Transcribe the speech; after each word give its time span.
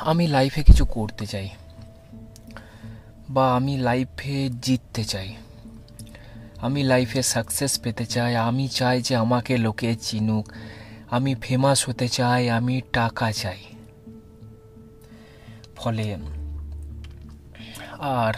আমি 0.00 0.26
লাইফে 0.26 0.62
কিছু 0.62 0.84
করতে 0.84 1.26
চাই 1.26 1.48
বা 3.30 3.56
আমি 3.56 3.78
লাইফে 3.78 4.48
জিততে 4.62 5.04
চাই। 5.04 5.34
আমি 6.56 6.82
লাইফে 6.82 7.22
সাকসেস 7.22 7.80
পেতে 7.80 8.06
চাই। 8.06 8.36
আমি 8.36 8.68
চাই 8.68 9.02
যে 9.02 9.16
আমাকে 9.16 9.56
লোকে 9.56 9.94
চিনুক। 9.94 10.52
আমি 11.10 11.34
ফেমাস 11.34 11.88
হতে 11.88 12.08
চাই। 12.08 12.50
আমি 12.50 12.80
টাকা 12.92 13.32
চাই। 13.32 13.58
ফলে, 15.76 16.16
আর 17.98 18.34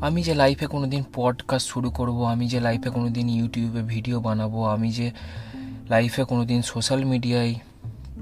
আমি 0.00 0.22
যে 0.22 0.34
লাইফে 0.34 0.66
কোনো 0.66 0.86
দিন 0.86 1.04
পডকাস্ট 1.14 1.68
শুরু 1.68 1.90
করব, 1.90 2.22
আমি 2.22 2.48
যে 2.48 2.60
লাইফে 2.60 2.90
কোনো 2.90 3.10
দিন 3.10 3.30
ইউটিউবে 3.30 3.82
ভিডিও 3.82 4.20
বানাবো, 4.20 4.64
আমি 4.64 4.92
যে 4.92 5.10
লাইফে 5.90 6.24
কোনো 6.24 6.44
দিন 6.44 6.62
সোশ্যাল 6.62 7.04
মিডিয়ায় 7.04 7.54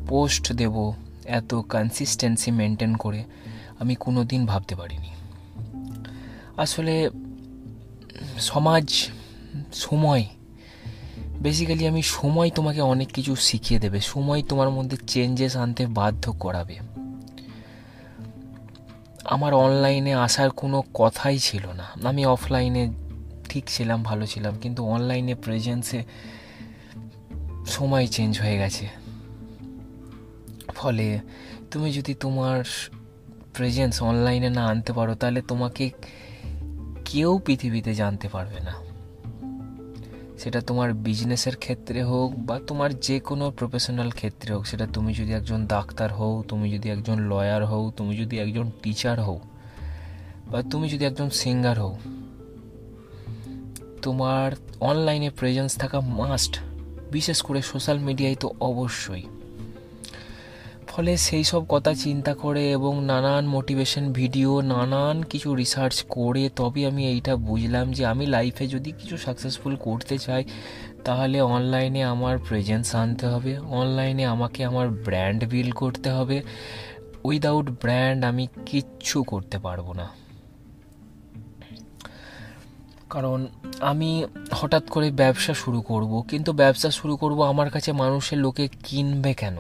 পোস্ট 0.09 0.53
দেব 0.53 0.95
এত 1.25 1.55
কনসিস্টেন্সি 1.55 2.51
মেনটেন 2.51 2.95
করে 2.95 3.25
আমি 3.79 3.95
কোনো 3.95 4.25
দিন 4.25 4.47
ভাবতে 4.47 4.77
পারিনি। 4.77 5.09
আসলে 6.57 7.11
সমাজ, 8.39 9.09
সময় 9.73 10.25
বেসিক্যালি 11.41 11.87
আমি 11.87 12.03
সময় 12.03 12.51
তোমাকে 12.51 12.81
অনেক 12.81 13.13
কিছু 13.13 13.37
শিখিয়ে 13.37 13.81
দেবে, 13.81 14.01
সময় 14.01 14.43
তোমার 14.49 14.71
মধ্যে 14.71 14.97
চেঞ্জেস 15.07 15.57
আনতে 15.57 15.87
বাধ্য 15.87 16.33
করাবে। 16.33 16.79
আমার 19.25 19.55
অনলাইনে 19.55 20.15
আসার 20.15 20.51
কোনো 20.51 20.83
কথাই 20.95 21.39
ছিল 21.39 21.73
না। 21.73 22.09
আমি 22.09 22.27
অফলাইনে 22.27 22.93
ঠিক 23.49 23.65
ছিলাম, 23.67 24.03
ভালো 24.03 24.27
ছিলাম, 24.27 24.59
কিন্তু 24.63 24.85
অনলাইনে 24.85 25.35
প্রেজেন্সে 25.35 26.05
সময় 27.67 28.07
চেঞ্জ 28.07 28.41
হয়ে 28.41 28.59
গেছে। 28.59 29.04
ফলে 30.75 31.21
তুমি 31.71 31.93
যদি 31.93 32.15
তোমার 32.15 32.65
প্রেজেন্স 33.55 34.03
অনলাইনে 34.03 34.51
না 34.51 34.67
আনতে 34.67 34.93
পারো, 34.93 35.15
তাহলে 35.15 35.43
তোমাকে 35.43 35.91
কেউ 37.05 37.39
পৃথিবীতে 37.39 37.95
জানতে 37.95 38.29
পারবে 38.29 38.61
না। 38.61 38.75
সেটা 40.39 40.61
তোমার 40.61 40.93
বিজনেসের 40.93 41.57
ক্ষেত্রে 41.57 42.03
হোক 42.03 42.33
বা 42.37 42.61
তোমার 42.67 43.01
যে 43.01 43.21
কোনো 43.21 43.51
প্রফেশনাল 43.51 44.11
ক্ষেত্রে 44.11 44.55
হোক, 44.55 44.67
সেটা 44.67 44.87
তুমি 44.87 45.15
যদি 45.15 45.33
একজন 45.33 45.67
ডাক্তার 45.67 46.13
হও, 46.13 46.45
তুমি 46.49 46.73
যদি 46.73 46.91
একজন 46.91 47.21
লয়ার 47.21 47.67
হও, 47.67 47.93
তুমি 47.97 48.17
যদি 48.17 48.39
একজন 48.39 48.71
টিচার 48.83 49.21
হও, 49.21 49.41
বা 50.53 50.63
তুমি 50.63 50.89
যদি 50.89 51.05
একজন 51.05 51.31
সিঙ্গার 51.31 51.81
হও, 51.81 51.97
তোমার 54.03 54.53
অনলাইনে 54.81 55.31
প্রেজেন্স 55.31 55.77
থাকা 55.79 56.01
মাস্ট 56.01 56.61
বিশেষ 57.13 57.43
করে 57.43 57.63
সোশ্যাল 57.63 57.99
মিডিয়ায় 57.99 58.35
তো 58.35 58.49
অবশ্যই। 58.61 59.23
ফলে 60.97 61.17
সেই 61.17 61.45
সব 61.45 61.65
কথা 61.69 61.95
চিন্তা 61.95 62.35
করে 62.35 62.71
এবং 62.71 63.05
নানান 63.05 63.47
মোটিভেশন 63.47 64.13
ভিডিও 64.13 64.61
নানান 64.61 65.23
কিছু 65.23 65.55
রিসার্চ 65.55 66.05
করে 66.09 66.51
তবে 66.57 66.87
আমি 66.87 67.09
এইটা 67.09 67.37
বুঝলাম 67.37 67.93
যে 67.93 68.07
আমি 68.07 68.27
লাইফে 68.27 68.67
যদি 68.67 68.93
কিছু 68.93 69.17
সাকসেসফুল 69.17 69.77
করতে 69.77 70.19
চাই, 70.19 70.45
তাহলে 71.05 71.41
অনলাইনে 71.41 72.05
আমার 72.05 72.39
প্রেজেন্স 72.39 72.95
আনতে 72.95 73.27
হবে 73.27 73.59
অনলাইনে 73.59 74.25
আমাকে 74.25 74.65
আমার 74.65 74.89
ব্র্যান্ড 74.91 75.45
বিল্ড 75.45 75.75
করতে 75.75 76.11
হবে। 76.11 76.43
উইদাউট 77.25 77.71
ব্র্যান্ড 77.71 78.25
আমি 78.25 78.47
কিচ্ছু 78.67 79.23
করতে 79.23 79.59
পারব 79.59 79.93
না। 79.93 80.09
কারণ 83.11 83.47
আমি 83.81 84.25
হঠাৎ 84.53 84.85
করে 84.89 85.11
ব্যবসা 85.11 85.55
শুরু 85.55 85.81
করব, 85.81 86.23
কিন্তু 86.29 86.53
ব্যবসা 86.53 86.91
শুরু 86.91 87.17
করব 87.17 87.43
আমার 87.43 87.71
কাছে 87.71 87.93
মানুষের 87.93 88.39
লোকে 88.39 88.69
কিনবে 88.85 89.35
কেন? 89.35 89.57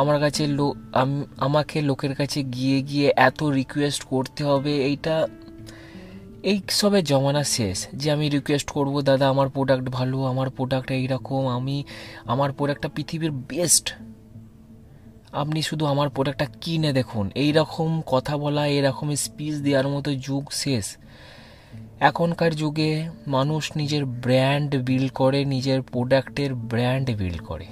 আমার 0.00 0.18
কাছে 0.20 0.42
লো 0.46 0.66
আমাকে 1.38 1.76
লোকের 1.80 2.14
কাছে 2.14 2.42
গিয়ে 2.42 2.78
গিয়ে 2.82 3.08
এত 3.28 3.40
রিকোয়েস্ট 3.58 4.02
করতে 4.04 4.44
হবে, 4.44 4.72
এইটা, 4.84 5.14
এই 6.50 6.58
সবে 6.80 7.00
জমানা 7.02 7.42
শেষ 7.56 7.78
যে 8.00 8.06
আমি 8.10 8.26
রিকোয়েস্ট 8.28 8.68
করব, 8.70 8.94
দাদা, 9.02 9.26
আমার 9.28 9.48
প্রোডাক্ট 9.48 9.86
ভালো, 9.88 10.18
আমার 10.24 10.48
প্রোডাক্ট 10.50 10.88
এইরকম, 10.90 11.42
আমি, 11.48 11.76
আমার 12.24 12.50
প্রোডাক্টটা 12.52 12.88
পৃথিবীর 12.88 13.32
বেস্ট 13.52 13.86
আপনি 15.32 15.60
শুধু 15.62 15.84
আমার 15.86 16.08
প্রোডাক্টটা 16.08 16.46
কিনে 16.60 16.90
দেখুন। 16.92 17.30
এই 17.34 17.52
রকম 17.52 17.90
কথা 18.06 18.34
বলা 18.36 18.62
এরকম 18.66 19.14
স্পিচ 19.14 19.54
দেওয়ার 19.56 19.86
মতো 19.88 20.10
যুগ 20.26 20.44
শেষ। 20.52 20.86
এখনকার 22.00 22.52
যুগে 22.54 22.92
মানুষ 23.26 23.62
নিজের 23.76 24.04
ব্র্যান্ড 24.24 24.70
বিল্ড 24.76 25.10
করে, 25.12 25.40
নিজের 25.44 25.78
প্রোডাক্টের 25.82 26.50
ব্র্যান্ড 26.70 27.06
বিল্ড 27.16 27.40
করে। 27.42 27.66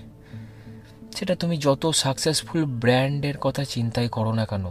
সেটা 1.17 1.35
তুমি 1.35 1.57
যত 1.57 1.83
সাকসেসফুল 2.03 2.61
ব্র্যান্ডের 2.83 3.37
কথা 3.41 3.63
চিন্তাই 3.65 4.09
করো 4.09 4.33
না 4.33 4.45
কেন। 4.47 4.65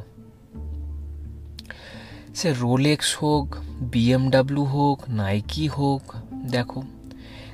সে 2.36 2.50
রোলেক্স 2.60 3.10
হোক 3.22 3.46
বিএমডাব্লিউ 3.94 4.66
হোক 4.66 4.98
নাইকি 5.10 5.66
হোক, 5.68 6.04
দেখো 6.52 6.80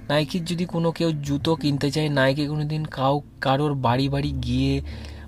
নাইকির 0.09 0.43
যদি 0.45 0.65
কোনো 0.65 0.89
কেউ 0.91 1.09
জুতো 1.27 1.51
কিনতে 1.55 1.87
চায় 1.91 2.09
নাইকি 2.09 2.43
কোনো 2.47 2.63
দিন 2.63 2.83
কাউ, 2.97 3.15
কারোর 3.41 3.73
বাড়ি 3.85 4.05
বাড়ি 4.09 4.31
গিয়ে 4.31 4.73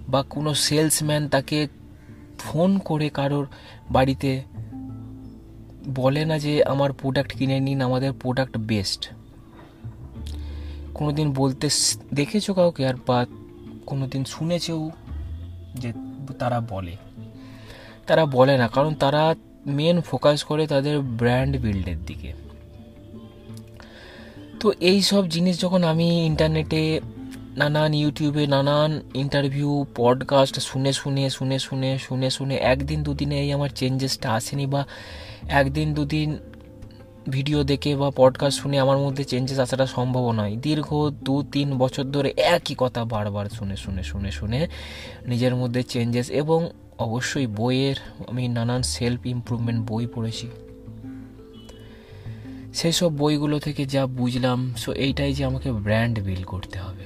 বা 0.08 0.20
কোনো 0.24 0.52
সেলসম্যান 0.66 1.24
তাকে 1.28 1.60
ফোন 2.40 2.70
করে 2.80 3.08
কারোর 3.10 3.46
বাড়িতে 3.90 4.32
বলে 5.96 6.22
না 6.26 6.36
যে 6.40 6.54
আমার 6.64 6.90
প্রোডাক্ট 6.94 7.32
কিনে 7.38 7.58
নিন, 7.60 7.80
আমাদের 7.82 8.12
প্রোডাক্ট 8.22 8.54
বেস্ট 8.70 9.02
কোনো 10.94 11.12
দিন 11.12 11.28
বলতে, 11.34 11.68
দেখেছ 12.14 12.46
কাউকে 12.52 12.82
আর 12.88 12.98
বা 13.08 13.20
কোনো 13.90 14.06
দিন 14.08 14.24
শুনেছেও 14.24 14.82
যে 15.76 15.90
তারা 16.40 16.60
বলে। 16.70 16.96
তারা 18.08 18.24
বলে 18.26 18.54
না, 18.58 18.68
কারণ 18.68 18.92
তারা 18.96 19.24
মেন 19.68 19.98
ফোকাস 20.02 20.40
করে 20.44 20.64
তাদের 20.68 20.96
ব্র্যান্ড 21.00 21.54
বিল্ডের 21.58 22.00
দিকে। 22.06 22.32
তো 24.60 24.68
এই 24.80 25.00
সব 25.02 25.24
জিনিস 25.30 25.56
যখন 25.62 25.82
আমি 25.84 26.08
ইন্টারনেটে 26.26 26.82
নানান 27.58 27.92
ইউটিউবে 27.94 28.44
নানান 28.48 28.92
ইন্টারভিউ 29.14 29.72
পডকাস্ট 29.96 30.56
শুনে 30.60 30.92
শুনে 30.94 31.24
শুনে 31.30 31.58
শুনে 31.60 31.90
শুনে 31.98 32.30
শুনে 32.30 32.56
একদিন 32.74 33.00
দুদিনে 33.04 33.38
এই 33.40 33.50
আমার 33.54 33.72
চেঞ্জেসটা 33.76 34.28
আসেনি 34.32 34.66
বা 34.66 34.82
একদিন 35.50 35.88
দুদিন 35.94 36.30
ভিডিও 37.30 37.64
দেখে 37.64 37.96
বা 37.96 38.12
পডকাস্ট 38.16 38.62
শুনে 38.62 38.80
আমার 38.80 38.98
মধ্যে 38.98 39.24
চেঞ্জেস 39.24 39.60
আসাটা 39.60 39.86
সম্ভব 39.86 40.32
নয়। 40.32 40.56
দীর্ঘ 40.56 41.10
দু, 41.24 41.44
তিন 41.52 41.78
বছর 41.78 42.04
ধরে 42.04 42.34
একই 42.38 42.76
কথা 42.78 43.06
বারবার 43.06 43.46
শুনে 43.50 43.76
শুনে 43.76 44.04
শুনে 44.04 44.32
শুনে 44.32 44.68
নিজের 45.28 45.56
মধ্যে 45.56 45.84
চেঞ্জেস 45.84 46.30
এবং 46.30 46.70
অবশ্যই 46.98 47.48
বইয়ের 47.48 47.96
আমি 48.28 48.48
নানান 48.48 48.82
সেলফ 48.84 49.26
ইমপ্রুভমেন্ট 49.26 49.92
বই 49.92 50.08
পড়েছি। 50.08 50.48
সেই 52.74 52.92
সব 52.92 53.18
বইগুলো 53.18 53.60
থেকে 53.60 53.86
যা 53.86 54.06
বুঝলাম 54.06 54.74
সো 54.78 54.94
এইটাই 54.94 55.34
যে 55.34 55.46
আমাকে 55.46 55.72
ব্র্যান্ড 55.72 56.20
বিল 56.20 56.44
করতে 56.44 56.80
হবে। 56.80 57.06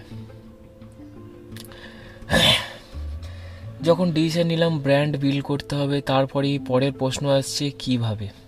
যখন 3.84 4.12
ডিসিশন 4.12 4.48
নিলাম 4.48 4.80
ব্র্যান্ড 4.80 5.18
বিল 5.18 5.42
করতে 5.42 5.76
হবে, 5.76 6.02
তারপরেই 6.02 6.60
পরের 6.60 6.92
প্রশ্ন 6.92 7.30
আসছে, 7.30 7.72
কীভাবে? 7.80 8.43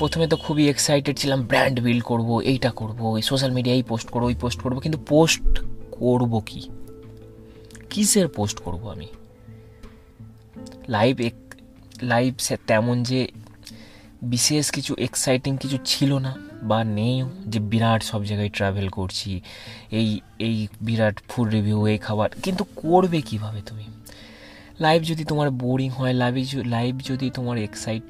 প্রথমে 0.00 0.26
তো 0.32 0.36
খুবই 0.44 0.64
এক্সাইটেড 0.72 1.14
ছিলাম 1.20 1.40
ব্র্যান্ড 1.50 1.76
বিল্ড 1.86 2.04
করব, 2.10 2.28
এইটা 2.52 2.70
করব, 2.70 3.00
এই 3.18 3.24
সোশ্যাল 3.30 3.52
মিডিয়ায় 3.58 3.82
পোস্ট 3.90 4.08
করব, 4.12 4.24
ওই 4.30 4.36
পোস্ট 4.42 4.58
করব, 4.64 4.76
কিন্তু 4.84 4.98
পোস্ট 5.12 5.44
করব 5.98 6.32
কি? 6.48 6.60
কিসের 7.90 8.26
পোস্ট 8.28 8.56
করব 8.58 8.82
আমি? 8.94 9.08
লাইভ 10.88 11.14
এক 11.28 11.36
লাইভ 12.12 12.32
সে 12.46 12.54
তেমন 12.66 12.96
যে 13.02 13.20
বিশেষ 14.22 14.64
কিছু 14.70 14.92
এক্সাইটিং 14.98 15.52
কিছু 15.62 15.78
ছিল 15.84 16.10
না, 16.26 16.32
বা 16.62 16.78
নেই 16.98 17.16
যে 17.52 17.58
বিরাট 17.70 18.00
সব 18.10 18.20
জায়গায় 18.24 18.50
ট্রাভেল 18.58 18.86
করছি, 18.88 19.30
এই 19.98 20.08
এই 20.46 20.56
বিরাট 20.86 21.16
ফুড 21.28 21.46
রিভিউ 21.56 21.78
এই 21.92 21.98
খাবার, 22.06 22.28
কিন্তু 22.44 22.62
করবে 22.82 23.18
কীভাবে 23.28 23.60
তুমি? 23.68 23.86
লাইভ 24.80 25.00
যদি 25.10 25.22
তোমার 25.24 25.48
বোরিং 25.62 25.90
হয় 25.90 26.14
লাইভ 26.22 26.34
লাইভ 26.76 26.92
যদি 27.10 27.26
তোমার 27.30 27.56
এক্সাইট 27.58 28.04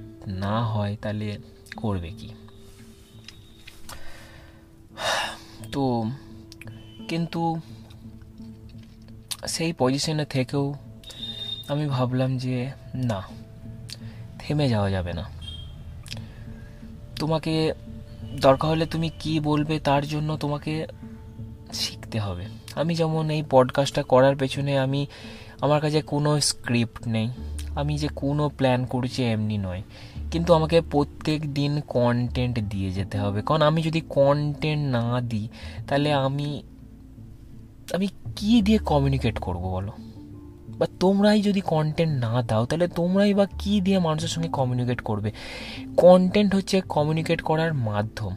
না 0.44 0.56
হয়, 0.72 0.94
তাহলে 1.02 1.26
করবে 1.76 2.08
কি? 2.08 2.28
তো, 5.72 6.10
কিন্তু 7.08 7.60
সেই 9.46 9.72
পজিশনে 9.72 10.24
থেকেও 10.24 10.74
আমি 11.68 11.86
ভাবলাম 11.86 12.38
যে, 12.38 12.70
না, 12.94 13.22
থেমে 14.38 14.68
যাওয়া 14.68 14.90
যাবে 14.90 15.12
না। 15.12 15.30
তোমাকে 17.16 17.72
দরকার 18.40 18.70
হলে 18.70 18.86
তুমি 18.86 19.10
কি 19.20 19.40
বলবে 19.40 19.80
তার 19.80 20.06
জন্য 20.06 20.36
তোমাকে 20.36 20.86
শিখতে 21.72 22.20
হবে। 22.20 22.44
আমি 22.74 22.94
যেমন 22.94 23.30
এই 23.30 23.42
পডকাস্টটা 23.50 24.02
করার 24.02 24.36
পেছনে 24.36 24.78
আমি, 24.78 25.06
আমার 25.60 25.80
কাছে 25.80 26.02
কোনো 26.02 26.40
স্ক্রিপ্ট 26.40 27.08
নেই। 27.08 27.30
আমি 27.74 27.98
যে 27.98 28.08
কোনো 28.08 28.48
প্ল্যান 28.48 28.86
করছি 28.86 29.24
এমনি 29.24 29.58
নয়। 29.58 29.82
কিন্তু 30.30 30.54
আমাকে 30.54 30.80
প্রত্যেক 30.80 31.54
দিন 31.54 31.80
কন্টেন্ট 31.88 32.58
দিয়ে 32.58 32.90
যেতে 32.90 33.18
হবে। 33.18 33.42
কারণ 33.46 33.62
আমি 33.62 33.82
যদি 33.82 34.02
কন্টেন্ট 34.08 34.96
না 34.96 35.20
দিই, 35.20 35.48
তাহলে 35.88 36.12
আমি 36.12 36.62
আমি 37.92 38.08
কী 38.36 38.62
দিয়ে 38.62 38.78
কমিউনিকেট 38.78 39.38
করব 39.38 39.60
বলো? 39.60 39.92
বা 40.68 40.86
তোমরাই 41.00 41.42
যদি 41.42 41.60
কন্টেন্ট 41.60 42.24
না 42.24 42.42
দাও, 42.42 42.66
তাহলে 42.66 42.88
তোমরাই 42.88 43.34
বা 43.34 43.46
কী 43.58 43.80
দিয়ে 43.80 43.98
মানুষের 43.98 44.28
সঙ্গে 44.28 44.48
কমিউনিকেট 44.48 45.00
করবে? 45.00 45.32
কন্টেন্ট 45.96 46.54
হচ্ছে 46.54 46.80
কমিউনিকেট 46.80 47.42
করার 47.42 47.74
মাধ্যম। 47.74 48.34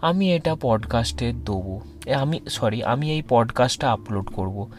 আমি 0.00 0.34
এটা 0.34 0.56
পডকাস্টে 0.60 1.32
দেবো। 1.32 1.80
আমি 2.14 2.40
সরি 2.48 2.82
আমি 2.82 3.10
এই 3.10 3.22
পডকাস্টটা 3.28 3.92
আপলোড 3.92 4.26
করব। 4.26 4.70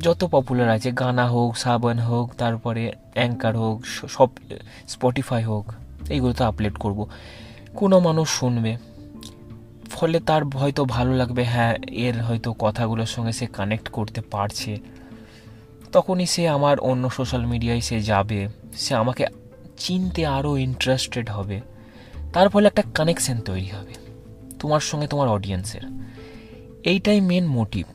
যত 0.00 0.24
পপুলার 0.24 0.68
আছে, 0.68 0.92
গানা 0.92 1.26
হোক, 1.26 1.56
সাবান 1.56 1.98
হোক, 1.98 2.32
তারপরে 2.38 2.92
অ্যাঙ্কার 3.14 3.56
হোক 3.56 3.86
সব 3.86 4.28
স্পটিফাই 4.88 5.44
হোক, 5.44 5.72
এইগুলো 6.08 6.32
তো 6.32 6.44
আপলোড 6.44 6.78
করব। 6.78 7.08
কোনো 7.74 8.00
মানুষ 8.00 8.28
শুনবে। 8.28 8.76
ফলে 9.90 10.20
তার 10.20 10.44
হয়তো 10.44 10.84
ভালো 10.84 11.12
লাগবে 11.12 11.44
হ্যাঁ 11.44 11.74
এর 11.86 12.22
হয়তো 12.22 12.52
কথাগুলোর 12.52 13.06
সঙ্গে 13.06 13.32
সে 13.32 13.46
কানেক্ট 13.46 13.88
করতে 13.88 14.20
পারছে। 14.20 14.76
তখনই 15.92 16.26
সে 16.26 16.48
আমার 16.48 16.80
অন্য 16.80 17.10
সোশ্যাল 17.10 17.46
মিডিয়ায় 17.46 17.80
সে 17.80 18.00
যাবে। 18.00 18.48
সে 18.76 18.94
আমাকে 18.94 19.26
চিনতে 19.76 20.26
আরও 20.26 20.56
ইন্টারেস্টেড 20.56 21.30
হবে। 21.30 21.60
তার 22.32 22.48
ফলে 22.48 22.66
একটা 22.66 22.82
কানেকশন 22.94 23.40
তৈরি 23.40 23.66
হবে। 23.66 23.94
তোমার 24.58 24.80
সঙ্গে 24.80 25.06
তোমার 25.06 25.28
অডিয়েন্সের 25.28 25.80
এইটাই 26.84 27.20
main 27.20 27.46
motive 27.46 27.86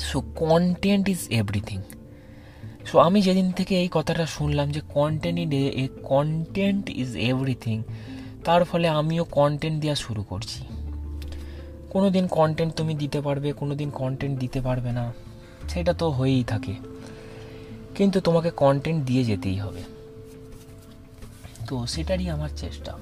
so 0.00 0.20
content 0.20 1.08
is 1.08 1.26
everything 1.30 1.82
so 2.86 2.98
আমি 2.98 3.22
যেদিন 3.22 3.52
থেকে 3.52 3.80
এই 3.80 3.88
কথাটা 3.90 4.26
শুনলাম 4.26 4.70
যে 4.70 4.80
content 4.94 5.40
is 5.40 5.54
a 5.54 5.88
content 6.02 6.90
is 6.90 7.16
everything 7.16 7.82
তার 8.44 8.64
ফলে 8.64 8.88
আমিও 8.88 9.24
কন্টেন্ট 9.24 9.80
দেওয়া 9.80 9.96
শুরু 9.96 10.22
করছি। 10.22 10.64
কোনো 11.90 12.10
দিন 12.10 12.26
কন্টেন্ট 12.26 12.74
তুমি 12.74 12.94
দিতে 12.94 13.20
পারবে 13.20 13.52
কোনো 13.52 13.74
দিন 13.74 13.90
কন্টেন্ট 13.90 14.38
দিতে 14.38 14.60
পারবে 14.60 14.92
না, 14.92 15.12
সেটা 15.68 15.92
তো 15.92 16.10
হয়েই 16.10 16.44
থাকে। 16.44 16.74
কিন্তু 17.94 18.20
তোমাকে 18.20 18.50
কন্টেন্ট 18.50 19.04
দিয়ে 19.04 19.24
যেতেই 19.24 19.56
হবে। 19.56 19.82
তো, 21.66 21.86
সেটারই 21.86 22.28
আমার 22.28 22.48
চেষ্টা। 22.56 22.98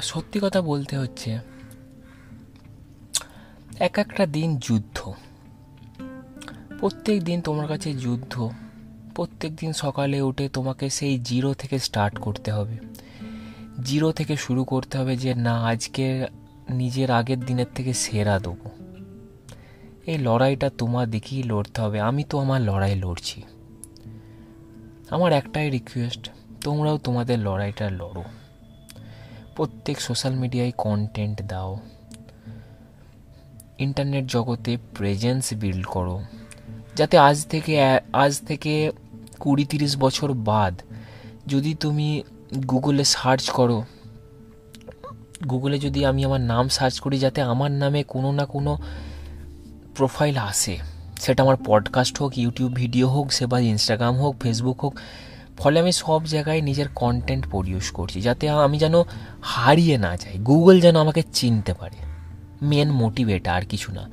সত্যি 0.00 0.40
কথা 0.42 0.62
বলতে 0.62 0.96
হচ্ছে, 0.96 1.38
এক 3.78 3.98
একটা 3.98 4.26
দিন 4.26 4.56
যুদ্ধ। 4.56 5.12
প্রত্যেক 6.78 7.24
দিন 7.24 7.40
তোমার 7.40 7.68
কাছে 7.68 7.94
যুদ্ধ, 7.94 8.50
প্রত্যেক 9.14 9.56
দিন 9.56 9.72
সকালে 9.72 10.20
উঠে 10.20 10.48
তোমাকে 10.48 10.90
সেই 10.90 11.18
জিরো 11.18 11.54
থেকে 11.54 11.78
স্টার্ট 11.78 12.18
করতে 12.18 12.52
হবে। 12.52 12.78
জিরো 13.84 14.12
থেকে 14.12 14.36
শুরু 14.36 14.64
করতে 14.64 14.98
হবে 14.98 15.16
যে, 15.16 15.34
না, 15.34 15.64
আজকে 15.64 16.26
নিজের 16.70 17.10
আগের 17.10 17.40
দিনের 17.40 17.66
থেকে 17.74 17.92
সেরা 17.92 18.38
দেবো। 18.38 18.70
এই 20.06 20.18
লড়াইটা 20.18 20.70
তোমার 20.78 21.10
দিকেই 21.10 21.42
লড়তে 21.42 21.80
হবে। 21.80 22.00
আমি 22.00 22.24
তো 22.24 22.38
আমার 22.38 22.62
লড়াই 22.62 22.96
লড়ছি। 22.96 23.42
আমার 25.10 25.32
একটাই 25.32 25.70
রিকোয়েস্ট 25.70 26.30
তোমরাও 26.60 26.98
তোমাদের 26.98 27.38
লড়াইটা 27.38 27.90
লড়ো। 27.90 28.24
প্রত্যেক 29.56 30.00
সোশ্যাল 30.00 30.34
মিডিয়ায় 30.34 30.72
কন্টেন্ট 30.78 31.42
দাও। 31.42 31.78
ইন্টারনেট 33.78 34.24
জগতে 34.26 34.76
প্রেজেন্স 34.94 35.54
বিল্ড 35.54 35.86
করো। 35.86 36.22
যাতে 36.96 37.18
আজ 37.18 37.46
থেকে 37.46 37.72
আজ 38.12 38.40
থেকে 38.40 38.90
কুড়ি 39.40 39.64
তিরিশ 39.64 39.96
বছর 39.96 40.32
বাদ 40.32 40.74
যদি 41.46 41.74
তুমি 41.74 42.22
গুগলে 42.68 43.04
সার্চ 43.04 43.50
করো, 43.50 43.84
গুগলে 45.50 45.78
যদি 45.78 46.04
আমি 46.04 46.24
আমার 46.24 46.40
নাম 46.40 46.68
সার্চ 46.68 47.00
করি 47.00 47.18
যাতে 47.18 47.40
আমার 47.42 47.70
নামে 47.70 48.02
কোনো 48.02 48.32
না 48.32 48.44
কোনো 48.44 48.78
প্রোফাইল 49.94 50.36
আসে। 50.36 50.76
সেটা 51.20 51.42
আমার 51.42 51.56
পডকাস্ট 51.64 52.18
হোক 52.18 52.38
ইউটিউব 52.38 52.72
ভিডিও 52.74 53.08
হোক, 53.08 53.32
সে 53.32 53.46
বা 53.46 53.60
ইনস্টাগ্রাম 53.60 54.16
হোক 54.16 54.36
ফেসবুক 54.40 54.84
হোক 54.84 54.94
ফলে 55.58 55.80
আমি 55.80 55.92
সব 55.92 56.24
জায়গায় 56.24 56.60
নিজের 56.60 56.86
কন্টেন্ট 56.94 57.50
প্রডিউস 57.50 57.90
করছি, 57.90 58.20
যাতে 58.20 58.50
আমি 58.50 58.78
যেন 58.78 58.94
হারিয়ে 59.42 59.98
না 59.98 60.16
যাই। 60.16 60.38
গুগল 60.38 60.80
যেন 60.80 60.96
আমাকে 60.96 61.22
চিনতে 61.32 61.74
পারে। 61.74 61.96
মেন 62.62 62.90
মোটিভ 62.90 63.28
এটা 63.28 63.54
আর 63.54 63.62
কিছু 63.62 63.92
না। 63.92 64.10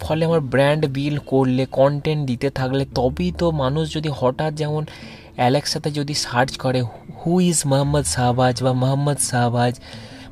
ফলে 0.00 0.24
আমার 0.24 0.40
ব্র্যান্ড 0.40 0.86
বিল 0.86 1.18
করলে 1.18 1.66
কন্টেন্ট 1.66 2.26
দিতে 2.26 2.50
থাকলে, 2.50 2.86
তবেই 2.94 3.32
তো 3.38 3.50
মানুষ 3.50 3.94
যদি 3.94 4.10
হঠাৎ 4.16 4.54
যেমন 4.54 4.86
অ্যালেক্সাতে 5.36 5.90
যদি 5.90 6.14
সার্চ 6.14 6.56
করে 6.56 6.82
হু 6.82 7.40
ইজ 7.40 7.62
মোহাম্মদ 7.66 8.04
শাহবাজ 8.04 8.62
বা 8.62 8.72
মোহাম্মদ 8.72 9.18
শাহবাজ 9.18 9.80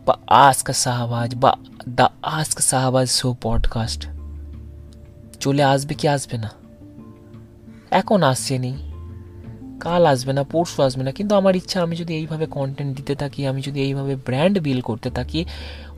বা 0.06 0.19
আস্ক 0.27 0.71
শাহবাজ 0.71 1.35
বা 1.35 1.56
the 1.88 2.09
ask 2.23 2.61
Shahbaz 2.61 3.11
show 3.11 3.37
podcast 3.43 4.06
চলে 5.41 5.62
আসবে 5.62 5.94
কি 5.94 6.09
আসবে 6.09 6.38
না? 6.38 6.50
এখন 7.91 8.23
আসছে 8.23 8.59
নেই 8.59 8.86
কাল 9.81 10.06
আসবে 10.06 10.32
না, 10.32 10.43
পরশু 10.43 10.82
আসবে 10.82 11.02
না। 11.05 11.12
কিন্তু 11.12 11.34
আমার 11.34 11.56
ইচ্ছা, 11.56 11.82
আমি 11.82 11.96
যদি 11.96 12.14
এইভাবে 12.14 12.46
কন্টেন্ট 12.46 12.96
দিতে 12.96 13.14
থাকি, 13.14 13.46
আমি 13.46 13.62
যদি 13.62 13.81
এইভাবে 13.81 14.17
ব্র্যান্ড 14.17 14.58
বিল 14.58 14.81
করতে 14.81 15.11
থাকি, 15.11 15.44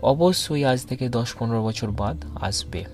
অবশ্যই 0.02 0.64
আজ 0.64 0.84
থেকে 0.84 1.08
দশ 1.08 1.34
পনেরো 1.38 1.62
বছর 1.62 1.90
বাদ 1.90 2.16
আসবে। 2.40 2.84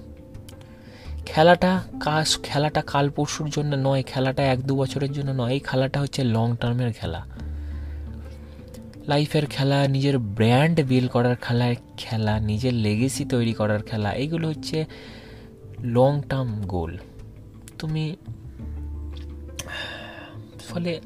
খেলাটা 1.27 1.83
কাজ 2.01 2.39
খেলাটা 2.43 2.83
কাল 2.83 3.11
পরশুর 3.11 3.51
জন্য 3.51 3.77
নয়, 3.77 4.03
খেলাটা 4.07 4.43
এক 4.43 4.67
দু 4.67 4.77
বছরের 4.77 5.13
জন্য 5.13 5.31
নয়, 5.31 5.51
এই 5.51 5.61
খেলাটা 5.61 6.01
হচ্ছে 6.01 6.25
লং 6.25 6.57
টার্মের 6.61 6.93
খেলা। 6.93 7.27
লাইফের 9.09 9.47
খেলা, 9.47 9.89
নিজের 9.89 10.19
ব্র্যান্ড 10.19 10.81
বিল 10.81 11.09
করার 11.09 11.37
খেলার 11.37 11.75
খেলা, 11.97 12.41
নিজের 12.41 12.75
লেগেসি 12.75 13.25
তৈরি 13.25 13.53
করার 13.53 13.83
খেলা, 13.83 14.13
এগুলো 14.13 14.49
হচ্ছে 14.49 14.85
লং 15.83 16.23
টার্ম 16.29 16.61
গোল 16.67 16.97
তুমি 17.79 18.17
ফলে 20.75 21.01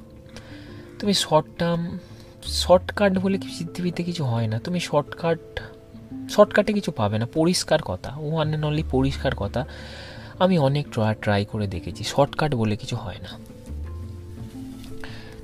তুমি 0.99 1.15
শর্ট 1.15 1.47
টার্ম 1.59 1.99
শর্টকাট 2.43 3.19
বলে 3.19 3.39
পৃথিবীতে 3.39 4.03
কিছু 4.03 4.25
হয় 4.25 4.47
না। 4.47 4.59
তুমি 4.59 4.81
শর্টকাট 4.81 5.61
শর্টকাটে 6.31 6.73
কিছু 6.73 6.93
পাবে 6.93 7.19
না। 7.19 7.27
পরিষ্কার 7.35 7.83
কথা 7.83 8.17
ওয়ান 8.17 8.49
অ্যান্ড 8.49 8.67
অনলি 8.67 8.83
পরিষ্কার 8.91 9.35
কথা। 9.35 9.67
আমি 10.39 10.59
অনেক 10.59 10.87
ট্রাই 10.93 11.15
ট্রাই 11.21 11.45
করে 11.45 11.67
দেখেছি 11.67 12.05
শর্টকাট 12.05 12.55
বলে 12.55 12.77
কিছু 12.77 12.97
হয় 12.97 13.19
না। 13.23 13.29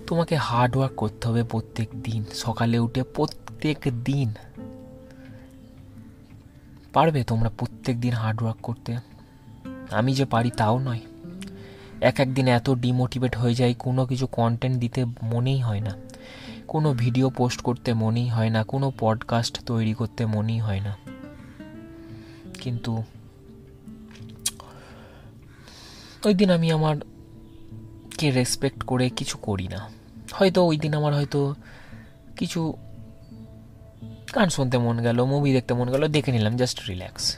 তোমাকে 0.07 0.37
হার্ড 0.37 0.77
ওয়ার্ক 0.77 0.95
করতে 0.95 1.29
হবে 1.29 1.45
প্রত্যেক 1.45 1.89
দিন। 1.95 2.25
সকালে 2.35 2.79
উঠে 2.79 3.03
প্রত্যেক 3.03 3.79
দিন। 4.05 4.33
পারবে 6.93 7.25
তোমরা 7.25 7.51
প্রত্যেক 7.59 8.01
দিন 8.01 8.13
হার্ড 8.13 8.43
ওয়ার্ক 8.43 8.61
করতে? 8.61 8.97
আমি 9.91 10.15
যে 10.15 10.25
পারি 10.25 10.51
তাও 10.57 10.79
নয়। 10.79 11.01
এক 12.01 12.21
একদিন 12.21 12.49
এত 12.49 12.71
ডিমোটিভেট 12.71 13.37
হয়ে 13.37 13.55
যায় 13.55 13.75
কোনো 13.79 14.07
কিছু 14.07 14.27
কন্টেন্ট 14.27 14.79
দিতে 14.79 15.05
মনেই 15.23 15.61
হয় 15.61 15.81
না। 15.81 15.97
কোনো 16.67 16.95
ভিডিও 16.95 17.31
পোস্ট 17.31 17.61
করতে 17.61 17.95
মনেই 17.95 18.29
হয় 18.29 18.51
না, 18.51 18.65
কোনো 18.65 18.93
পডকাস্ট 18.99 19.65
তৈরি 19.65 19.95
করতে 19.95 20.27
মনেই 20.27 20.59
হয় 20.59 20.81
না। 20.81 20.97
কিন্তু 22.61 23.03
ওই 26.25 26.35
দিন 26.35 26.51
আমি 26.51 26.73
আমার 26.73 26.97
কে 28.19 28.31
রেসপেক্ট 28.31 28.83
করে 28.83 29.11
কিছু 29.11 29.39
করি 29.39 29.69
না। 29.69 29.91
হয়তো 30.33 30.67
ওই 30.67 30.79
দিন 30.79 30.95
আমার 30.95 31.15
হয়তো 31.15 31.55
কিছু 32.37 32.75
গান 34.35 34.49
শুনতে 34.49 34.79
মন 34.79 35.03
গেল 35.03 35.25
মুভি 35.25 35.53
দেখতে 35.53 35.75
মন 35.75 35.91
গেল, 35.91 36.09
দেখে 36.09 36.33
নিলাম 36.33 36.57
জাস্ট 36.57 36.89
রিল্যাক্স 36.89 37.37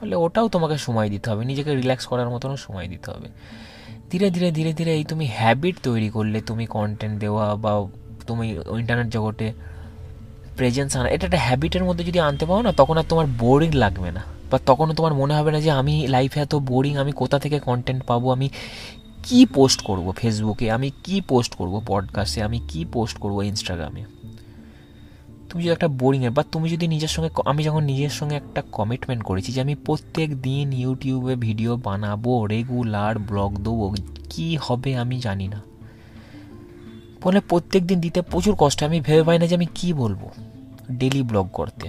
ফলে 0.00 0.16
ওটাও 0.16 0.48
তোমাকে 0.48 0.78
সময় 0.78 1.08
দিতে 1.10 1.30
হবে, 1.30 1.44
নিজেকে 1.44 1.74
রিল্যাক্স 1.74 2.06
করার 2.06 2.30
মতনও 2.30 2.56
সময় 2.56 2.88
দিতে 2.88 3.10
হবে। 3.10 3.28
ধীরে 4.10 4.30
ধীরে 4.30 4.50
ধীরে 4.50 4.72
ধীরে 4.72 4.94
এই 4.94 5.04
তুমি 5.04 5.26
হ্যাবিট 5.34 5.76
তৈরি 5.82 6.10
করলে, 6.10 6.40
তুমি 6.40 6.66
কন্টেন্ট 6.66 7.20
দেওয়া 7.20 7.56
বা 7.56 7.72
তুমি 8.26 8.58
ইন্টারনেট 8.78 9.08
জগতে 9.12 9.52
প্রেজেন্স 10.56 10.96
আনা, 10.96 11.08
এটা 11.08 11.26
একটা 11.26 11.38
হ্যাবিটের 11.38 11.84
মধ্যে 11.84 12.04
যদি 12.04 12.20
আনতে 12.20 12.46
পারো 12.46 12.62
না, 12.62 12.72
তখন 12.72 12.98
আর 12.98 13.04
তোমার 13.08 13.26
বোরিং 13.26 13.70
লাগবে 13.72 14.10
না। 14.10 14.22
বা 14.50 14.58
তখনও 14.66 14.94
তোমার 14.94 15.14
মনে 15.14 15.34
হবে 15.34 15.50
না 15.52 15.60
যে 15.60 15.70
আমি 15.70 16.06
লাইফে 16.06 16.40
এত 16.40 16.54
বোরিং 16.54 16.96
আমি 16.96 17.12
কোথা 17.12 17.38
থেকে 17.38 17.60
কন্টেন্ট 17.60 18.04
পাবো, 18.04 18.32
আমি 18.32 18.48
কি 19.22 19.46
পোস্ট 19.46 19.80
করব? 19.82 20.12
ফেসবুকে 20.16 20.70
আমি 20.70 20.90
কি 21.04 21.20
পোস্ট 21.20 21.54
করব? 21.54 21.82
পডকাস্টে 21.86 22.42
আমি 22.42 22.60
কি 22.68 22.84
পোস্ট 22.92 23.18
করব? 23.18 23.42
ইনস্টাগ্রামে 23.42 24.04
তুমি 25.48 25.60
যদি 25.62 25.72
একটা 25.72 25.88
বোরিংয়ের 25.88 26.30
বা 26.30 26.42
তুমি 26.52 26.68
যদি 26.68 26.88
নিজের 26.88 27.08
সঙ্গে 27.08 27.30
আমি 27.44 27.62
যখন 27.64 27.84
নিজের 27.84 28.08
সঙ্গে 28.08 28.36
একটা 28.36 28.62
কমিটমেন্ট 28.72 29.22
করেছি 29.24 29.52
যে 29.52 29.60
আমি 29.60 29.74
প্রত্যেক 29.74 30.28
দিন 30.42 30.72
ইউটিউবে 30.72 31.36
ভিডিও 31.36 31.76
বানাবো 31.76 32.46
রেগুলার 32.46 33.18
ব্লগ 33.18 33.50
দেবো, 33.58 33.94
কী 34.30 34.58
হবে 34.60 34.96
আমি 34.96 35.20
জানি 35.20 35.48
না। 35.48 35.60
ফলে 37.20 37.40
প্রত্যেক 37.40 37.86
দিন 37.86 38.00
দিতে 38.00 38.22
প্রচুর 38.22 38.54
কষ্ট, 38.58 38.78
আমি 38.84 39.00
ভেবে 39.00 39.22
পাই 39.22 39.38
না 39.38 39.46
যে 39.46 39.54
আমি 39.54 39.68
কী 39.74 39.92
বলব 39.92 40.20
ডেলি 40.90 41.22
ব্লগ 41.22 41.46
করতে। 41.52 41.88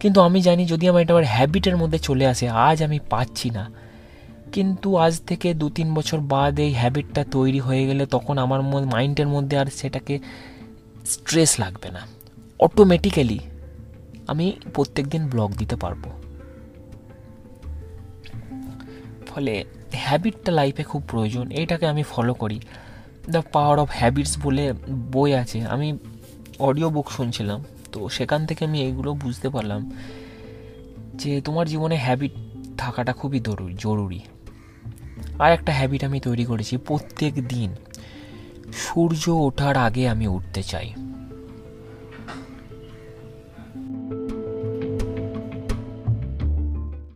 কিন্তু 0.00 0.20
আমি 0.20 0.42
জানি 0.42 0.62
যদি 0.66 0.88
আমার 0.88 1.02
এটা 1.02 1.12
আমার 1.12 1.24
হ্যাবিটের 1.24 1.76
মধ্যে 1.76 1.98
চলে 1.98 2.26
আসে, 2.26 2.48
আজ 2.48 2.82
আমি 2.82 2.98
পাচ্ছি 3.10 3.50
না। 3.50 3.64
কিন্তু 4.52 4.96
আজ 4.96 5.20
থেকে 5.26 5.48
দু 5.54 5.68
তিন 5.68 5.94
বছর 5.94 6.18
বাদ 6.18 6.54
এই 6.58 6.72
হ্যাবিটটা 6.74 7.24
তৈরি 7.30 7.60
হয়ে 7.60 7.86
গেলে 7.86 8.06
তখন 8.06 8.38
আমার 8.38 8.62
মাইন্ডের 8.62 9.28
মধ্যে 9.28 9.58
আর 9.58 9.66
সেটাকে 9.66 10.18
স্ট্রেস 11.06 11.60
লাগবে 11.60 11.90
না। 11.90 12.02
অটোমেটিক্যালি 12.58 13.38
আমি 14.26 14.52
প্রত্যেক 14.74 15.06
দিন 15.06 15.26
ব্লগ 15.26 15.52
দিতে 15.52 15.76
পারব। 15.76 16.04
ফলে 19.26 19.64
হ্যাবিটটা 19.92 20.52
লাইফে 20.52 20.82
খুব 20.82 21.02
প্রয়োজন, 21.08 21.50
এটাকে 21.50 21.86
আমি 21.86 22.02
ফলো 22.02 22.34
করি। 22.34 22.60
দ্য 23.30 23.42
পাওয়ার 23.52 23.78
অফ 23.78 23.88
হ্যাবিটস 23.92 24.38
বলে 24.42 24.72
বই 25.12 25.34
আছে, 25.34 25.62
আমি 25.62 25.98
অডিও 26.58 26.90
বুক 26.90 27.10
শুনছিলাম, 27.10 27.64
তো 27.92 28.08
সেখান 28.08 28.46
থেকে 28.46 28.64
আমি 28.64 28.82
এইগুলো 28.82 29.14
বুঝতে 29.14 29.48
পারলাম 29.48 29.90
যে 31.14 31.40
তোমার 31.40 31.66
জীবনে 31.66 31.96
হ্যাবিট 31.96 32.32
থাকাটা 32.78 33.12
খুবই 33.12 33.40
জরুরি 33.40 33.74
জরুরি। 33.78 34.20
আর 35.38 35.52
একটা 35.52 35.72
হ্যাবিট 35.72 36.04
আমি 36.04 36.20
তৈরি 36.20 36.44
করেছি 36.44 36.76
প্রত্যেক 36.76 37.48
দিন 37.48 37.70
সূর্য 38.72 39.30
ওঠার 39.30 39.76
আগে 39.76 40.08
আমি 40.08 40.26
উঠতে 40.26 40.62
চাই। 40.62 40.94